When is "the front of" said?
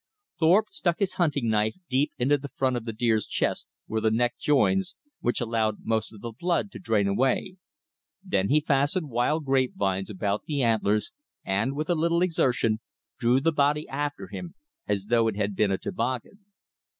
2.35-2.85